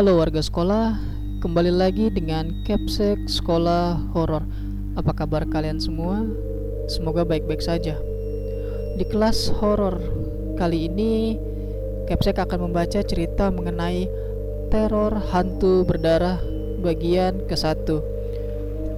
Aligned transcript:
Halo 0.00 0.16
warga 0.16 0.40
sekolah, 0.40 0.96
kembali 1.44 1.76
lagi 1.76 2.08
dengan 2.08 2.64
Capsek 2.64 3.20
Sekolah 3.28 4.00
Horor. 4.16 4.48
Apa 4.96 5.12
kabar 5.12 5.44
kalian 5.44 5.76
semua? 5.76 6.24
Semoga 6.88 7.20
baik-baik 7.20 7.60
saja. 7.60 8.00
Di 8.96 9.04
kelas 9.04 9.52
horor 9.60 10.00
kali 10.56 10.88
ini, 10.88 11.36
Capsek 12.08 12.40
akan 12.40 12.72
membaca 12.72 13.04
cerita 13.04 13.52
mengenai 13.52 14.08
teror 14.72 15.20
hantu 15.36 15.84
berdarah 15.84 16.40
bagian 16.80 17.44
ke-1. 17.44 17.84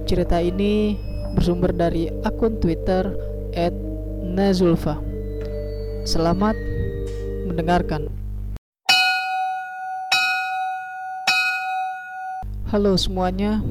Cerita 0.07 0.39
ini 0.39 0.95
bersumber 1.35 1.75
dari 1.75 2.07
akun 2.23 2.63
Twitter 2.63 3.11
@nazulfa. 4.23 5.03
Selamat 6.07 6.55
mendengarkan. 7.43 8.22
Halo 12.73 12.97
semuanya. 12.97 13.61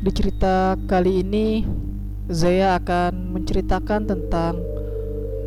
Di 0.00 0.08
cerita 0.16 0.80
kali 0.88 1.20
ini 1.20 1.68
Zaya 2.32 2.80
akan 2.80 3.36
menceritakan 3.36 4.08
tentang 4.08 4.64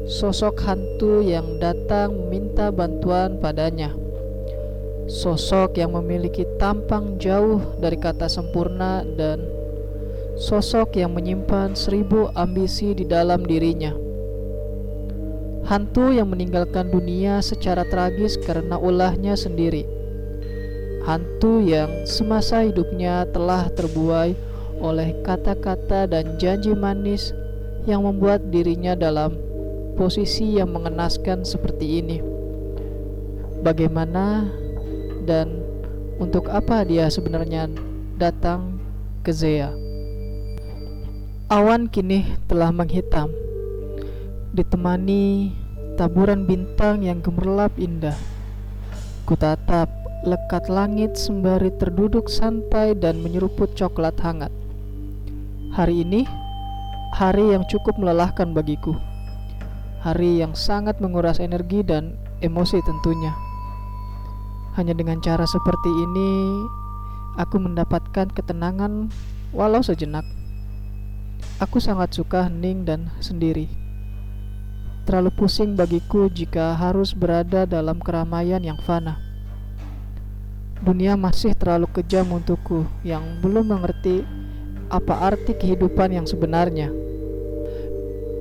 Sosok 0.06 0.62
hantu 0.70 1.26
yang 1.26 1.58
datang 1.58 2.14
meminta 2.14 2.70
bantuan 2.70 3.42
padanya. 3.42 3.90
Sosok 5.10 5.82
yang 5.82 5.98
memiliki 5.98 6.46
tampang 6.62 7.18
jauh 7.18 7.66
dari 7.82 7.98
kata 7.98 8.30
sempurna 8.30 9.02
Dan 9.18 9.42
sosok 10.38 11.02
yang 11.02 11.18
menyimpan 11.18 11.74
seribu 11.74 12.30
ambisi 12.38 12.94
di 12.94 13.10
dalam 13.10 13.42
dirinya. 13.42 13.90
Hantu 15.66 16.14
yang 16.14 16.30
meninggalkan 16.30 16.94
dunia 16.94 17.42
secara 17.42 17.82
tragis 17.90 18.38
karena 18.38 18.78
ulahnya 18.78 19.34
sendiri 19.34 20.01
hantu 21.06 21.62
yang 21.62 21.90
semasa 22.06 22.62
hidupnya 22.62 23.26
telah 23.34 23.70
terbuai 23.74 24.38
oleh 24.82 25.14
kata-kata 25.22 26.10
dan 26.10 26.38
janji 26.42 26.74
manis 26.74 27.34
yang 27.90 28.06
membuat 28.06 28.50
dirinya 28.54 28.94
dalam 28.94 29.38
posisi 29.98 30.58
yang 30.58 30.74
mengenaskan 30.74 31.46
seperti 31.46 32.02
ini. 32.02 32.18
Bagaimana 33.62 34.50
dan 35.26 35.62
untuk 36.18 36.50
apa 36.50 36.82
dia 36.86 37.10
sebenarnya 37.10 37.70
datang 38.18 38.82
ke 39.22 39.30
Zea? 39.30 39.70
Awan 41.52 41.92
kini 41.92 42.26
telah 42.48 42.72
menghitam, 42.74 43.30
ditemani 44.56 45.52
taburan 46.00 46.48
bintang 46.48 47.06
yang 47.06 47.20
gemerlap 47.22 47.76
indah. 47.78 48.16
Kutatap 49.28 49.92
lekat 50.22 50.70
langit 50.70 51.18
sembari 51.18 51.74
terduduk 51.82 52.30
santai 52.30 52.94
dan 52.94 53.26
menyeruput 53.26 53.74
coklat 53.74 54.14
hangat. 54.22 54.54
Hari 55.74 56.06
ini, 56.06 56.30
hari 57.18 57.58
yang 57.58 57.66
cukup 57.66 57.98
melelahkan 57.98 58.54
bagiku. 58.54 58.94
Hari 60.06 60.46
yang 60.46 60.54
sangat 60.54 61.02
menguras 61.02 61.42
energi 61.42 61.82
dan 61.82 62.14
emosi 62.46 62.78
tentunya. 62.86 63.34
Hanya 64.78 64.94
dengan 64.94 65.18
cara 65.26 65.46
seperti 65.50 65.90
ini, 65.90 66.32
aku 67.42 67.58
mendapatkan 67.58 68.30
ketenangan 68.30 69.10
walau 69.58 69.82
sejenak. 69.82 70.26
Aku 71.58 71.82
sangat 71.82 72.14
suka 72.14 72.46
hening 72.46 72.86
dan 72.86 73.10
sendiri. 73.26 73.66
Terlalu 75.10 75.34
pusing 75.34 75.74
bagiku 75.74 76.30
jika 76.30 76.78
harus 76.78 77.18
berada 77.18 77.66
dalam 77.66 77.98
keramaian 77.98 78.62
yang 78.62 78.78
fana. 78.86 79.31
Dunia 80.82 81.14
masih 81.14 81.54
terlalu 81.54 81.86
kejam 81.94 82.26
untukku 82.34 82.90
yang 83.06 83.22
belum 83.38 83.70
mengerti 83.70 84.26
apa 84.90 85.30
arti 85.30 85.54
kehidupan 85.54 86.10
yang 86.10 86.26
sebenarnya. 86.26 86.90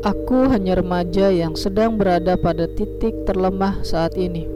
Aku 0.00 0.48
hanya 0.48 0.80
remaja 0.80 1.28
yang 1.28 1.52
sedang 1.52 2.00
berada 2.00 2.40
pada 2.40 2.64
titik 2.72 3.12
terlemah 3.28 3.84
saat 3.84 4.16
ini. 4.16 4.48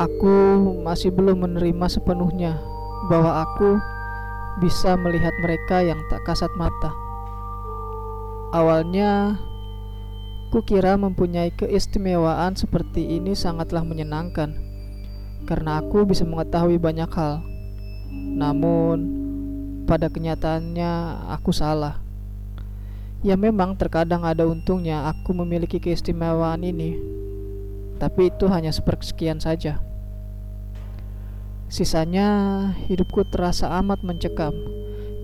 Aku 0.00 0.56
masih 0.80 1.12
belum 1.12 1.44
menerima 1.44 2.00
sepenuhnya 2.00 2.56
bahwa 3.12 3.44
aku 3.44 3.76
bisa 4.64 4.96
melihat 4.96 5.36
mereka 5.44 5.84
yang 5.84 6.00
tak 6.08 6.24
kasat 6.24 6.48
mata. 6.56 6.96
Awalnya, 8.56 9.36
kukira 10.48 10.96
mempunyai 10.96 11.52
keistimewaan 11.52 12.56
seperti 12.56 13.20
ini 13.20 13.36
sangatlah 13.36 13.84
menyenangkan 13.84 14.63
karena 15.44 15.80
aku 15.80 16.08
bisa 16.08 16.24
mengetahui 16.24 16.80
banyak 16.80 17.08
hal. 17.12 17.44
Namun, 18.12 18.98
pada 19.84 20.08
kenyataannya 20.08 20.92
aku 21.28 21.52
salah. 21.52 22.00
Ya 23.24 23.40
memang 23.40 23.76
terkadang 23.80 24.24
ada 24.24 24.44
untungnya 24.44 25.08
aku 25.08 25.32
memiliki 25.32 25.80
keistimewaan 25.80 26.60
ini, 26.60 27.00
tapi 27.96 28.28
itu 28.28 28.44
hanya 28.52 28.68
sepersekian 28.68 29.40
saja. 29.40 29.80
Sisanya, 31.72 32.28
hidupku 32.84 33.24
terasa 33.32 33.72
amat 33.80 34.04
mencekam 34.04 34.52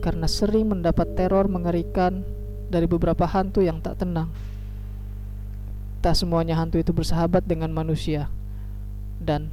karena 0.01 0.25
sering 0.25 0.73
mendapat 0.73 1.13
teror 1.13 1.45
mengerikan 1.53 2.25
dari 2.73 2.89
beberapa 2.89 3.29
hantu 3.29 3.61
yang 3.61 3.85
tak 3.85 4.01
tenang. 4.01 4.33
Tak 6.01 6.17
semuanya 6.17 6.57
hantu 6.57 6.81
itu 6.81 6.97
bersahabat 6.97 7.45
dengan 7.45 7.69
manusia, 7.69 8.33
dan 9.21 9.53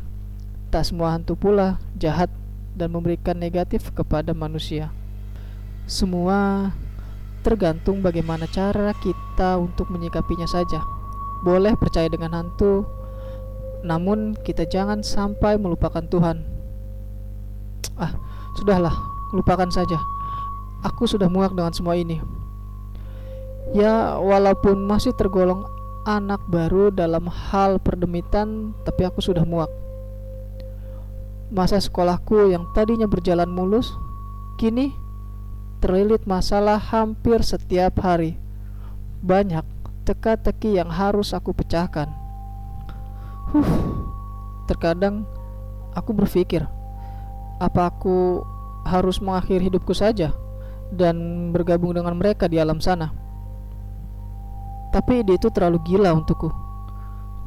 Tak 0.68 0.84
semua 0.84 1.16
hantu 1.16 1.40
pula 1.40 1.80
jahat 1.96 2.28
dan 2.76 2.92
memberikan 2.92 3.40
negatif 3.40 3.90
kepada 3.96 4.36
manusia. 4.36 4.92
Semua 5.88 6.70
tergantung 7.40 8.04
bagaimana 8.04 8.44
cara 8.52 8.92
kita 9.00 9.56
untuk 9.56 9.88
menyikapinya 9.88 10.44
saja. 10.44 10.84
Boleh 11.48 11.72
percaya 11.80 12.12
dengan 12.12 12.36
hantu, 12.36 12.84
namun 13.88 14.36
kita 14.44 14.68
jangan 14.68 15.00
sampai 15.00 15.56
melupakan 15.56 16.04
Tuhan. 16.04 16.44
Ah, 17.96 18.12
sudahlah, 18.60 18.94
lupakan 19.32 19.72
saja. 19.72 19.96
Aku 20.84 21.08
sudah 21.08 21.32
muak 21.32 21.56
dengan 21.56 21.72
semua 21.72 21.96
ini. 21.96 22.20
Ya, 23.72 24.20
walaupun 24.20 24.84
masih 24.84 25.16
tergolong 25.16 25.64
anak 26.04 26.44
baru 26.52 26.92
dalam 26.92 27.32
hal 27.32 27.80
perdemitan, 27.80 28.76
tapi 28.84 29.08
aku 29.08 29.24
sudah 29.24 29.48
muak. 29.48 29.87
Masa 31.48 31.80
sekolahku 31.80 32.52
yang 32.52 32.68
tadinya 32.76 33.08
berjalan 33.08 33.48
mulus, 33.48 33.96
kini 34.60 34.92
terlilit 35.80 36.28
masalah 36.28 36.76
hampir 36.76 37.40
setiap 37.40 38.04
hari. 38.04 38.36
Banyak 39.24 39.64
teka-teki 40.04 40.76
yang 40.76 40.92
harus 40.92 41.32
aku 41.32 41.56
pecahkan. 41.56 42.12
Huh, 43.56 43.72
terkadang 44.68 45.24
aku 45.96 46.12
berpikir, 46.12 46.68
apa 47.64 47.96
aku 47.96 48.44
harus 48.84 49.24
mengakhiri 49.24 49.72
hidupku 49.72 49.96
saja 49.96 50.36
dan 50.92 51.50
bergabung 51.56 51.96
dengan 51.96 52.20
mereka 52.20 52.52
di 52.52 52.60
alam 52.60 52.84
sana? 52.84 53.16
Tapi 54.92 55.24
ide 55.24 55.40
itu 55.40 55.48
terlalu 55.48 55.80
gila 55.88 56.12
untukku. 56.12 56.52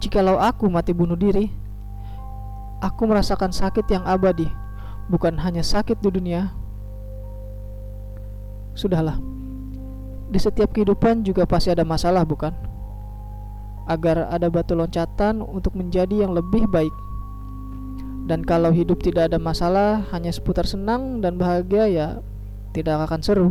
Jikalau 0.00 0.40
aku 0.40 0.72
mati 0.72 0.96
bunuh 0.96 1.20
diri, 1.20 1.52
Aku 2.80 3.04
merasakan 3.04 3.52
sakit 3.52 3.84
yang 3.92 4.04
abadi, 4.08 4.48
bukan 5.12 5.36
hanya 5.36 5.60
sakit 5.60 6.00
di 6.00 6.08
dunia. 6.08 6.48
Sudahlah, 8.72 9.20
di 10.30 10.38
setiap 10.40 10.70
kehidupan 10.72 11.20
juga 11.20 11.44
pasti 11.44 11.68
ada 11.68 11.84
masalah, 11.84 12.24
bukan? 12.24 12.54
Agar 13.84 14.30
ada 14.32 14.46
batu 14.48 14.72
loncatan 14.72 15.42
untuk 15.42 15.76
menjadi 15.76 16.24
yang 16.24 16.32
lebih 16.32 16.64
baik. 16.70 16.94
Dan 18.30 18.46
kalau 18.46 18.70
hidup 18.70 19.02
tidak 19.02 19.34
ada 19.34 19.42
masalah, 19.42 20.06
hanya 20.14 20.30
seputar 20.30 20.64
senang 20.64 21.18
dan 21.18 21.34
bahagia, 21.34 21.84
ya 21.90 22.08
tidak 22.70 23.10
akan 23.10 23.20
seru. 23.20 23.50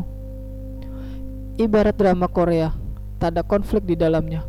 Ibarat 1.59 1.99
drama 1.99 2.31
Korea, 2.31 2.71
tak 3.19 3.35
ada 3.35 3.43
konflik 3.43 3.83
di 3.83 3.99
dalamnya, 3.99 4.47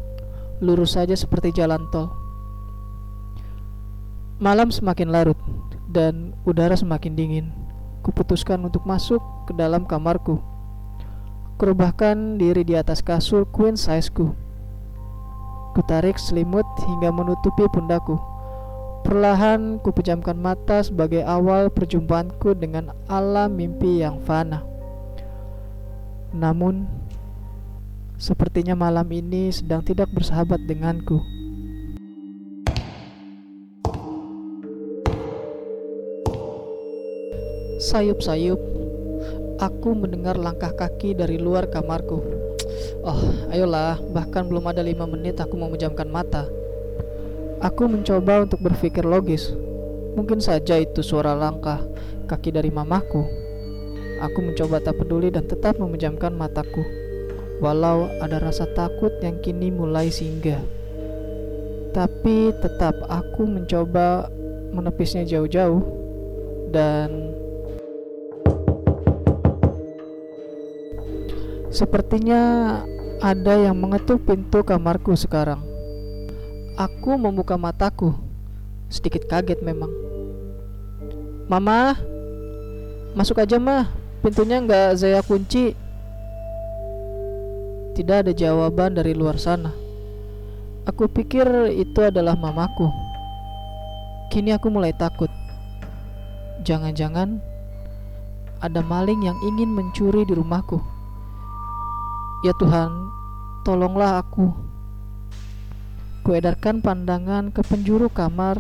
lurus 0.63 0.95
saja 0.95 1.19
seperti 1.19 1.51
jalan 1.51 1.83
tol. 1.91 2.20
Malam 4.41 4.73
semakin 4.73 5.13
larut 5.13 5.37
dan 5.93 6.33
udara 6.49 6.73
semakin 6.73 7.13
dingin. 7.13 7.53
Kuputuskan 8.01 8.57
untuk 8.65 8.89
masuk 8.89 9.21
ke 9.45 9.53
dalam 9.53 9.85
kamarku. 9.85 10.41
Kerubahkan 11.61 12.41
diri 12.41 12.65
di 12.65 12.73
atas 12.73 13.05
kasur 13.05 13.45
queen 13.53 13.77
sizeku. 13.77 14.33
Kutarik 15.77 16.17
selimut 16.17 16.65
hingga 16.89 17.13
menutupi 17.13 17.69
pundakku. 17.69 18.17
Perlahan 19.05 19.77
kupejamkan 19.85 20.41
mata 20.41 20.81
sebagai 20.81 21.21
awal 21.21 21.69
perjumpaanku 21.69 22.57
dengan 22.57 22.97
alam 23.13 23.53
mimpi 23.53 24.01
yang 24.01 24.25
fana. 24.25 24.65
Namun, 26.33 26.89
sepertinya 28.17 28.73
malam 28.73 29.05
ini 29.13 29.53
sedang 29.53 29.85
tidak 29.85 30.09
bersahabat 30.17 30.65
denganku. 30.65 31.40
Sayup-sayup, 37.81 38.61
aku 39.57 39.97
mendengar 39.97 40.37
langkah 40.37 40.69
kaki 40.69 41.17
dari 41.17 41.41
luar 41.41 41.65
kamarku. 41.65 42.21
Oh, 43.01 43.23
ayolah, 43.49 43.97
bahkan 44.13 44.45
belum 44.45 44.69
ada 44.69 44.85
lima 44.85 45.09
menit 45.09 45.41
aku 45.41 45.57
memejamkan 45.57 46.05
mata. 46.13 46.45
Aku 47.65 47.89
mencoba 47.89 48.45
untuk 48.45 48.61
berpikir 48.61 49.01
logis. 49.01 49.57
Mungkin 50.13 50.45
saja 50.45 50.77
itu 50.77 51.01
suara 51.01 51.33
langkah 51.33 51.81
kaki 52.29 52.53
dari 52.53 52.69
mamaku. 52.69 53.25
Aku 54.29 54.45
mencoba 54.45 54.85
tak 54.85 55.01
peduli 55.01 55.33
dan 55.33 55.49
tetap 55.49 55.81
memejamkan 55.81 56.37
mataku. 56.37 56.85
Walau 57.65 58.13
ada 58.21 58.45
rasa 58.45 58.69
takut 58.77 59.17
yang 59.25 59.41
kini 59.41 59.73
mulai 59.73 60.13
singgah. 60.13 60.61
Tapi 61.97 62.53
tetap 62.61 62.93
aku 63.09 63.49
mencoba 63.49 64.29
menepisnya 64.69 65.25
jauh-jauh 65.25 65.81
dan 66.77 67.40
sepertinya 71.81 72.41
ada 73.25 73.57
yang 73.57 73.73
mengetuk 73.73 74.21
pintu 74.29 74.61
kamarku 74.61 75.17
sekarang. 75.17 75.65
Aku 76.77 77.17
membuka 77.17 77.57
mataku, 77.57 78.13
sedikit 78.93 79.25
kaget 79.25 79.65
memang. 79.65 79.89
Mama, 81.49 81.97
masuk 83.17 83.41
aja 83.41 83.57
mah, 83.57 83.89
pintunya 84.21 84.61
nggak 84.61 84.93
saya 85.01 85.25
kunci. 85.25 85.73
Tidak 87.97 88.29
ada 88.29 88.33
jawaban 88.37 89.01
dari 89.01 89.17
luar 89.17 89.41
sana. 89.41 89.73
Aku 90.85 91.09
pikir 91.09 91.49
itu 91.73 92.05
adalah 92.05 92.37
mamaku. 92.37 92.93
Kini 94.29 94.53
aku 94.53 94.69
mulai 94.69 94.93
takut. 94.93 95.33
Jangan-jangan 96.61 97.41
ada 98.61 98.81
maling 98.85 99.25
yang 99.25 99.37
ingin 99.49 99.73
mencuri 99.73 100.29
di 100.29 100.37
rumahku. 100.37 101.00
Ya 102.41 102.57
Tuhan, 102.57 102.89
tolonglah 103.69 104.25
aku. 104.25 104.49
Kuedarkan 106.25 106.81
pandangan 106.81 107.53
ke 107.53 107.61
penjuru 107.61 108.09
kamar. 108.09 108.57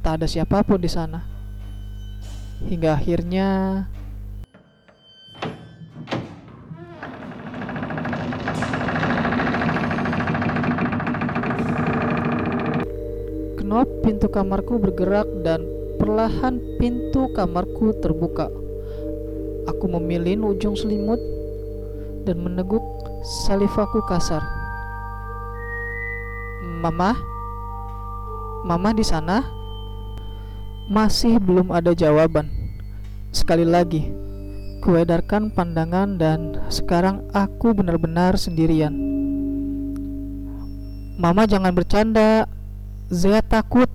Tak 0.00 0.16
ada 0.16 0.24
siapa 0.24 0.64
pun 0.64 0.80
di 0.80 0.88
sana. 0.88 1.20
Hingga 2.64 2.96
akhirnya 2.96 3.48
Knop 13.60 13.88
pintu 14.00 14.32
kamarku 14.32 14.80
bergerak 14.80 15.28
dan 15.44 15.68
perlahan 16.00 16.56
pintu 16.80 17.28
kamarku 17.36 17.92
terbuka. 18.00 18.48
Aku 19.68 19.84
memilih 19.84 20.48
ujung 20.48 20.72
selimut 20.72 21.43
dan 22.24 22.40
meneguk 22.40 22.82
salivaku 23.44 24.00
kasar. 24.08 24.40
Mama? 26.80 27.12
Mama 28.64 28.90
di 28.96 29.04
sana? 29.04 29.44
Masih 30.88 31.36
belum 31.40 31.72
ada 31.72 31.92
jawaban. 31.92 32.48
Sekali 33.32 33.64
lagi, 33.68 34.08
kuedarkan 34.80 35.52
pandangan 35.52 36.16
dan 36.16 36.60
sekarang 36.72 37.24
aku 37.36 37.76
benar-benar 37.76 38.36
sendirian. 38.40 38.92
Mama 41.14 41.46
jangan 41.46 41.70
bercanda, 41.70 42.48
Zea 43.12 43.44
takut 43.44 43.86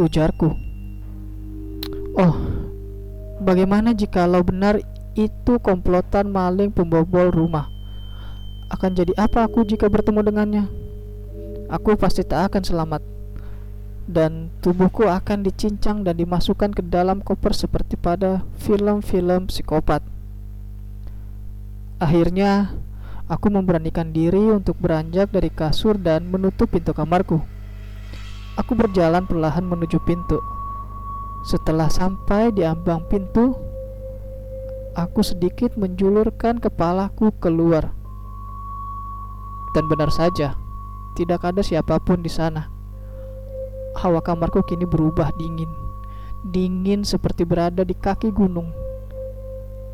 Ujarku 0.00 0.56
Oh 2.16 2.34
Bagaimana 3.42 3.92
jikalau 3.92 4.40
benar 4.40 4.80
itu 5.14 5.60
komplotan 5.60 6.32
maling 6.32 6.72
pembobol 6.72 7.28
rumah 7.28 7.68
Akan 8.72 8.96
jadi 8.96 9.12
apa 9.20 9.44
aku 9.44 9.64
jika 9.64 9.88
bertemu 9.88 10.20
dengannya 10.24 10.64
Aku 11.68 11.96
pasti 11.96 12.24
tak 12.24 12.52
akan 12.52 12.62
selamat 12.64 13.02
Dan 14.08 14.52
tubuhku 14.64 15.08
akan 15.08 15.44
dicincang 15.44 16.04
dan 16.04 16.16
dimasukkan 16.16 16.72
ke 16.72 16.82
dalam 16.84 17.20
koper 17.20 17.52
seperti 17.52 17.96
pada 17.96 18.44
film-film 18.60 19.48
psikopat 19.48 20.00
Akhirnya 22.02 22.82
Aku 23.32 23.48
memberanikan 23.48 24.12
diri 24.12 24.52
untuk 24.52 24.76
beranjak 24.76 25.32
dari 25.32 25.48
kasur 25.48 25.96
dan 25.96 26.28
menutup 26.28 26.68
pintu 26.68 26.92
kamarku. 26.92 27.40
Aku 28.60 28.76
berjalan 28.76 29.24
perlahan 29.24 29.64
menuju 29.64 29.96
pintu. 30.04 30.36
Setelah 31.48 31.88
sampai 31.88 32.52
di 32.52 32.60
ambang 32.60 33.08
pintu, 33.08 33.56
aku 34.92 35.24
sedikit 35.24 35.76
menjulurkan 35.76 36.60
kepalaku 36.60 37.32
keluar. 37.40 37.92
Dan 39.72 39.88
benar 39.88 40.12
saja, 40.12 40.52
tidak 41.16 41.44
ada 41.44 41.64
siapa 41.64 41.96
pun 42.00 42.20
di 42.20 42.28
sana. 42.28 42.68
Hawa 43.96 44.20
kamarku 44.20 44.64
kini 44.64 44.84
berubah 44.84 45.32
dingin. 45.40 45.68
Dingin 46.52 47.04
seperti 47.04 47.44
berada 47.44 47.84
di 47.84 47.96
kaki 47.96 48.32
gunung. 48.32 48.68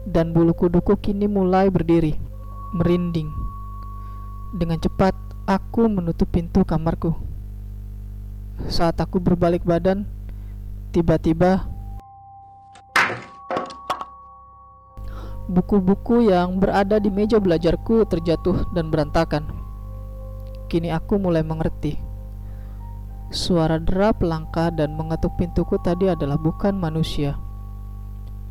Dan 0.09 0.33
bulu 0.33 0.55
kuduku 0.55 0.99
kini 0.99 1.29
mulai 1.29 1.69
berdiri 1.69 2.17
merinding. 2.73 3.29
Dengan 4.53 4.81
cepat, 4.81 5.13
aku 5.45 5.89
menutup 5.89 6.29
pintu 6.33 6.65
kamarku. 6.65 7.13
Saat 8.69 8.99
aku 8.99 9.21
berbalik 9.21 9.63
badan, 9.63 10.09
tiba-tiba 10.91 11.69
buku-buku 15.49 16.29
yang 16.29 16.61
berada 16.61 17.01
di 17.01 17.09
meja 17.09 17.41
belajarku 17.41 18.05
terjatuh 18.05 18.69
dan 18.77 18.93
berantakan. 18.93 19.49
Kini 20.69 20.93
aku 20.93 21.17
mulai 21.17 21.41
mengerti. 21.41 21.97
Suara 23.33 23.81
derap 23.81 24.21
langkah 24.21 24.69
dan 24.69 24.93
mengetuk 24.93 25.33
pintuku 25.41 25.81
tadi 25.81 26.13
adalah 26.13 26.37
bukan 26.37 26.77
manusia. 26.77 27.41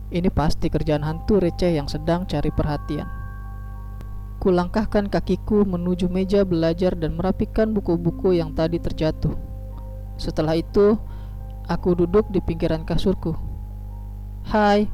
Ini 0.10 0.34
pasti 0.34 0.74
kerjaan 0.74 1.06
hantu 1.06 1.38
receh 1.38 1.78
yang 1.78 1.86
sedang 1.86 2.26
cari 2.26 2.50
perhatian. 2.50 3.06
Kulangkahkan 4.38 5.10
kakiku 5.10 5.66
menuju 5.66 6.10
meja 6.10 6.46
belajar 6.46 6.94
dan 6.94 7.18
merapikan 7.18 7.74
buku-buku 7.74 8.38
yang 8.38 8.54
tadi 8.54 8.78
terjatuh. 8.78 9.34
Setelah 10.18 10.58
itu, 10.58 10.98
aku 11.70 11.98
duduk 11.98 12.30
di 12.30 12.42
pinggiran 12.42 12.86
kasurku. 12.86 13.34
Hai, 14.48 14.88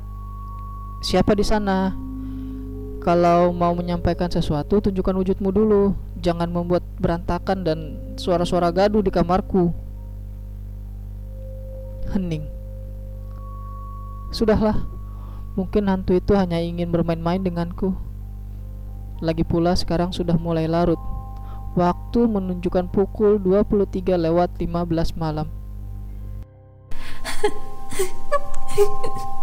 siapa 1.04 1.36
di 1.36 1.44
sana? 1.44 1.92
Kalau 3.04 3.52
mau 3.52 3.76
menyampaikan 3.76 4.32
sesuatu, 4.32 4.80
tunjukkan 4.80 5.20
wujudmu 5.20 5.52
dulu. 5.52 5.92
Jangan 6.24 6.48
membuat 6.48 6.88
berantakan 7.04 7.68
dan 7.68 7.80
suara-suara 8.16 8.72
gaduh 8.72 9.04
di 9.04 9.12
kamarku. 9.12 9.76
Hening. 12.16 12.48
Sudahlah, 14.32 14.88
mungkin 15.60 15.92
hantu 15.92 16.16
itu 16.16 16.32
hanya 16.40 16.64
ingin 16.64 16.88
bermain-main 16.96 17.44
denganku. 17.44 17.92
Lagi 19.20 19.44
pula 19.44 19.76
sekarang 19.76 20.16
sudah 20.16 20.40
mulai 20.40 20.72
larut. 20.72 21.00
Waktu 21.76 22.24
menunjukkan 22.32 22.88
pukul 22.96 23.36
23 23.44 24.16
lewat 24.16 24.56
15 24.64 25.20
malam. 25.20 25.52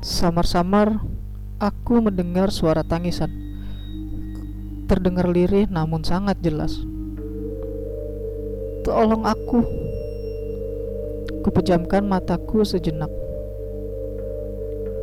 Samar-samar 0.00 1.04
aku 1.60 2.00
mendengar 2.00 2.48
suara 2.48 2.80
tangisan. 2.80 3.28
Terdengar 4.88 5.28
lirih 5.28 5.68
namun 5.68 6.00
sangat 6.00 6.40
jelas. 6.40 6.80
Tolong 8.80 9.28
aku. 9.28 9.60
Kupejamkan 11.44 12.08
mataku 12.08 12.64
sejenak. 12.64 13.12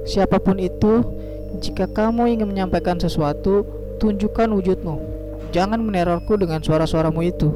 Siapa 0.09 0.41
pun 0.41 0.57
itu, 0.57 1.05
jika 1.61 1.85
kamu 1.85 2.33
ingin 2.33 2.49
menyampaikan 2.49 2.97
sesuatu, 2.97 3.61
tunjukkan 4.01 4.49
wujudmu. 4.57 5.18
Jangan 5.49 5.81
menerorku 5.81 6.37
dengan 6.37 6.61
suara-suaramu 6.61 7.25
itu. 7.25 7.49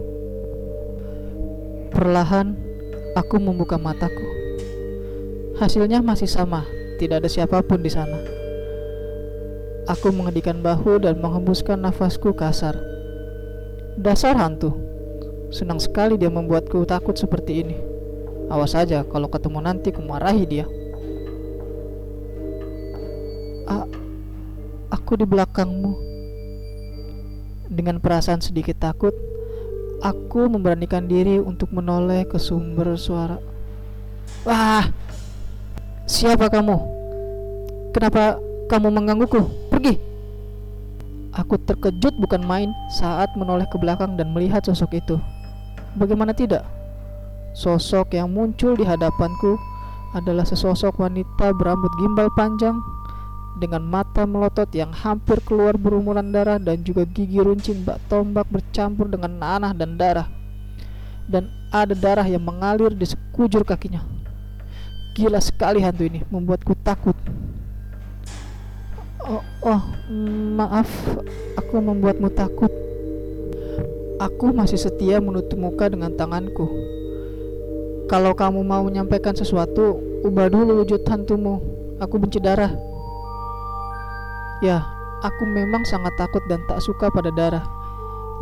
Perlahan, 1.93 2.57
aku 3.13 3.37
membuka 3.37 3.77
mataku. 3.77 4.25
Hasilnya 5.61 6.01
masih 6.01 6.25
sama, 6.25 6.65
tidak 6.97 7.21
ada 7.21 7.29
siapa 7.29 7.61
pun 7.61 7.85
di 7.85 7.93
sana. 7.93 8.17
Aku 9.85 10.09
mengedikan 10.09 10.63
bahu 10.65 11.05
dan 11.05 11.21
menghembuskan 11.21 11.85
nafasku 11.85 12.33
kasar. 12.33 12.73
Dasar 13.99 14.33
hantu. 14.41 14.73
Senang 15.53 15.77
sekali 15.77 16.17
dia 16.17 16.33
membuatku 16.33 16.81
takut 16.89 17.13
seperti 17.13 17.61
ini. 17.61 17.77
Awas 18.49 18.73
saja 18.73 19.05
kalau 19.05 19.29
ketemu 19.29 19.59
nanti 19.61 19.93
kumarahi 19.93 20.43
dia. 20.49 20.65
A 23.69 23.85
aku 24.89 25.19
di 25.21 25.29
belakangmu. 25.29 26.12
Dengan 27.73 27.97
perasaan 27.97 28.37
sedikit 28.37 28.77
takut, 28.77 29.17
aku 30.05 30.45
memberanikan 30.45 31.09
diri 31.09 31.41
untuk 31.41 31.73
menoleh 31.73 32.21
ke 32.29 32.37
sumber 32.37 32.93
suara. 33.01 33.41
Wah, 34.45 34.85
siapa 36.05 36.53
kamu? 36.53 36.77
Kenapa 37.97 38.37
kamu 38.69 38.93
menggangguku? 38.93 39.41
Pergi! 39.73 39.97
Aku 41.33 41.57
terkejut 41.65 42.13
bukan 42.21 42.45
main 42.45 42.69
saat 42.93 43.33
menoleh 43.33 43.65
ke 43.65 43.81
belakang 43.81 44.13
dan 44.21 44.29
melihat 44.37 44.61
sosok 44.61 44.93
itu. 45.01 45.17
Bagaimana 45.97 46.29
tidak? 46.29 46.61
Sosok 47.57 48.13
yang 48.13 48.29
muncul 48.29 48.77
di 48.77 48.85
hadapanku 48.85 49.57
adalah 50.13 50.45
sesosok 50.45 50.93
wanita 51.01 51.57
berambut 51.57 51.89
gimbal 51.97 52.29
panjang 52.37 52.77
dengan 53.57 53.85
mata 53.85 54.25
melotot 54.25 54.65
yang 54.73 54.89
hampir 54.89 55.37
keluar 55.45 55.77
berumuran 55.77 56.33
darah 56.33 56.57
dan 56.57 56.81
juga 56.81 57.05
gigi 57.05 57.37
runcing 57.37 57.85
bak 57.85 58.01
tombak 58.09 58.49
bercampur 58.49 59.05
dengan 59.05 59.37
nanah 59.37 59.73
dan 59.77 59.93
darah. 59.93 60.27
Dan 61.29 61.47
ada 61.69 61.93
darah 61.93 62.25
yang 62.27 62.41
mengalir 62.41 62.91
di 62.91 63.05
sekujur 63.05 63.63
kakinya. 63.63 64.03
Gila 65.13 65.37
sekali 65.37 65.77
hantu 65.79 66.09
ini, 66.09 66.25
membuatku 66.27 66.73
takut. 66.81 67.15
Oh, 69.23 69.39
oh, 69.63 69.81
maaf, 70.57 70.89
aku 71.55 71.79
membuatmu 71.79 72.27
takut. 72.33 72.73
Aku 74.19 74.51
masih 74.51 74.75
setia 74.75 75.23
menutup 75.23 75.55
muka 75.55 75.87
dengan 75.87 76.11
tanganku. 76.17 76.67
Kalau 78.11 78.35
kamu 78.35 78.61
mau 78.67 78.83
menyampaikan 78.83 79.31
sesuatu, 79.31 79.95
ubah 80.27 80.51
dulu 80.51 80.83
wujud 80.83 81.07
hantumu. 81.07 81.63
Aku 82.03 82.19
benci 82.19 82.41
darah. 82.43 82.92
Ya, 84.63 84.79
aku 85.19 85.43
memang 85.43 85.83
sangat 85.83 86.15
takut 86.15 86.39
dan 86.47 86.63
tak 86.71 86.79
suka 86.79 87.11
pada 87.11 87.27
darah. 87.35 87.67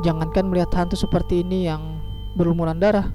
Jangankan 0.05 0.53
melihat 0.53 0.69
hantu 0.77 0.93
seperti 0.93 1.41
ini 1.41 1.65
yang 1.65 1.97
berlumuran 2.37 2.77
darah. 2.77 3.09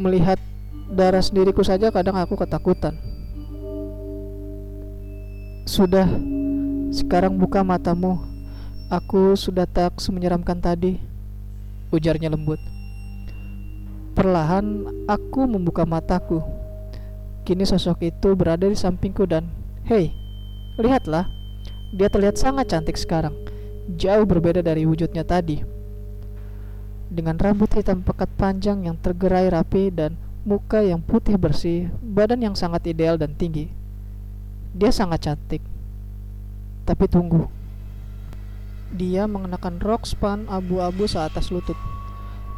Melihat 0.00 0.40
darah 0.88 1.20
sendiriku 1.20 1.60
saja 1.60 1.92
kadang 1.92 2.16
aku 2.16 2.32
ketakutan. 2.40 2.96
Sudah, 5.68 6.08
sekarang 6.96 7.36
buka 7.36 7.60
matamu. 7.60 8.16
Aku 8.88 9.36
sudah 9.36 9.68
tak 9.68 10.00
semenyeramkan 10.00 10.64
tadi. 10.64 10.96
Ujarnya 11.92 12.32
lembut. 12.32 12.56
Perlahan 14.16 14.88
aku 15.12 15.44
membuka 15.44 15.84
mataku. 15.84 16.40
Kini 17.44 17.68
sosok 17.68 18.00
itu 18.00 18.32
berada 18.32 18.64
di 18.64 18.72
sampingku 18.72 19.28
dan, 19.28 19.44
hei, 19.84 20.08
lihatlah, 20.80 21.28
dia 21.94 22.10
terlihat 22.10 22.34
sangat 22.34 22.74
cantik 22.74 22.98
sekarang, 22.98 23.38
jauh 23.94 24.26
berbeda 24.26 24.66
dari 24.66 24.82
wujudnya 24.82 25.22
tadi. 25.22 25.62
Dengan 27.06 27.38
rambut 27.38 27.70
hitam 27.70 28.02
pekat 28.02 28.26
panjang 28.34 28.82
yang 28.82 28.98
tergerai 28.98 29.46
rapi 29.46 29.94
dan 29.94 30.18
muka 30.42 30.82
yang 30.82 30.98
putih 30.98 31.38
bersih, 31.38 31.94
badan 32.02 32.42
yang 32.42 32.58
sangat 32.58 32.90
ideal 32.90 33.14
dan 33.14 33.38
tinggi. 33.38 33.70
Dia 34.74 34.90
sangat 34.90 35.22
cantik. 35.22 35.62
Tapi 36.82 37.06
tunggu. 37.06 37.46
Dia 38.90 39.30
mengenakan 39.30 39.78
rok 39.78 40.02
span 40.02 40.50
abu-abu 40.50 41.06
seatas 41.06 41.54
lutut. 41.54 41.78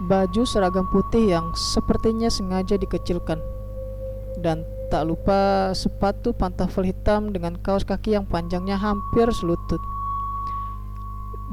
Baju 0.01 0.49
seragam 0.49 0.89
putih 0.89 1.37
yang 1.37 1.53
sepertinya 1.53 2.33
sengaja 2.33 2.81
dikecilkan. 2.81 3.37
Dan 4.41 4.65
tak 4.87 5.07
lupa 5.07 5.71
sepatu 5.75 6.31
pantofel 6.31 6.91
hitam 6.91 7.35
dengan 7.35 7.59
kaos 7.59 7.83
kaki 7.83 8.15
yang 8.15 8.25
panjangnya 8.27 8.79
hampir 8.79 9.27
selutut. 9.35 9.83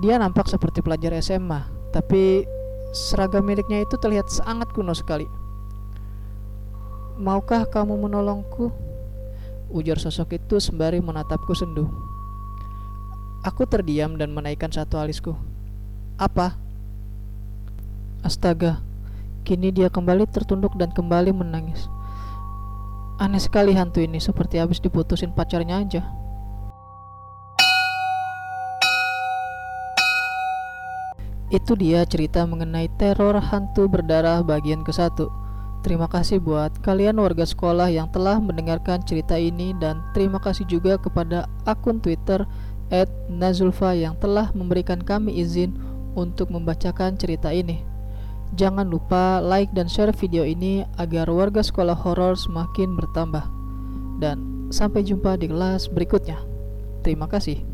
Dia 0.02 0.18
nampak 0.22 0.50
seperti 0.50 0.82
pelajar 0.82 1.14
SMA, 1.22 1.66
tapi 1.94 2.46
seragam 2.94 3.46
miliknya 3.46 3.82
itu 3.82 3.98
terlihat 3.98 4.30
sangat 4.30 4.70
kuno 4.74 4.94
sekali. 4.94 5.26
Maukah 7.18 7.70
kamu 7.70 7.98
menolongku? 8.10 8.74
Ujar 9.74 9.98
sosok 9.98 10.38
itu 10.38 10.62
sembari 10.62 11.02
menatapku 11.02 11.54
sendu. 11.58 11.90
Aku 13.46 13.66
terdiam 13.66 14.18
dan 14.18 14.34
menaikkan 14.34 14.70
satu 14.70 14.98
alisku. 15.02 15.34
Apa? 16.18 16.58
Astaga, 18.22 18.82
kini 19.44 19.74
dia 19.74 19.90
kembali 19.90 20.30
tertunduk 20.30 20.74
dan 20.78 20.94
kembali 20.94 21.34
menangis. 21.34 21.90
Aneh 23.22 23.38
sekali 23.38 23.78
hantu 23.78 24.02
ini, 24.02 24.18
seperti 24.18 24.58
habis 24.58 24.82
diputusin 24.82 25.34
pacarnya 25.34 25.82
aja. 25.82 26.02
Itu 31.54 31.78
dia 31.78 32.02
cerita 32.10 32.42
mengenai 32.50 32.90
teror 32.98 33.38
hantu 33.38 33.86
berdarah 33.86 34.42
bagian 34.42 34.82
ke-1. 34.82 35.30
Terima 35.86 36.10
kasih 36.10 36.42
buat 36.42 36.74
kalian 36.82 37.22
warga 37.22 37.46
sekolah 37.46 37.94
yang 37.94 38.10
telah 38.10 38.42
mendengarkan 38.42 39.06
cerita 39.06 39.38
ini 39.38 39.76
dan 39.78 40.02
terima 40.18 40.42
kasih 40.42 40.66
juga 40.66 40.98
kepada 40.98 41.46
akun 41.70 42.02
Twitter 42.02 42.48
Nazulfa 43.30 43.94
yang 43.94 44.18
telah 44.18 44.50
memberikan 44.56 44.98
kami 44.98 45.38
izin 45.38 45.78
untuk 46.18 46.50
membacakan 46.50 47.20
cerita 47.22 47.54
ini. 47.54 47.93
Jangan 48.54 48.86
lupa 48.86 49.42
like 49.42 49.74
dan 49.74 49.90
share 49.90 50.14
video 50.14 50.46
ini 50.46 50.86
agar 51.02 51.26
warga 51.26 51.66
sekolah 51.66 51.98
horor 51.98 52.38
semakin 52.38 52.94
bertambah. 52.94 53.42
Dan 54.22 54.70
sampai 54.70 55.02
jumpa 55.02 55.42
di 55.42 55.50
kelas 55.50 55.90
berikutnya. 55.90 56.38
Terima 57.02 57.26
kasih. 57.26 57.73